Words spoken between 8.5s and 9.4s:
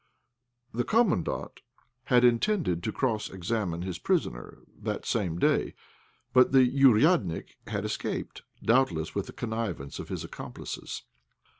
doubtless with the